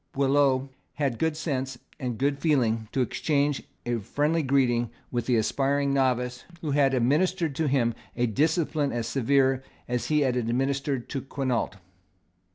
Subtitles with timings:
[0.13, 5.35] Boileau had the good sense and good feeling to exchange a friendly greeting with the
[5.37, 11.07] aspiring novice who had administered to him a discipline as severe as he had administered
[11.09, 11.75] to Quinault.